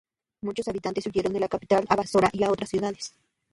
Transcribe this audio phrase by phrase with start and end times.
[0.41, 3.13] Muchos habitantes huyeron de la capital a Basora y a otras ciudades.